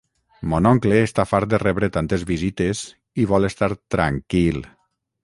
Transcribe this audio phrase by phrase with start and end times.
[0.51, 2.81] Mon oncle està fart de rebre tantes visites
[3.25, 4.65] i vol estar tranquil